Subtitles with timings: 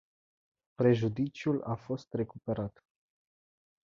[0.75, 2.85] Prejudiciul a fost recuperat.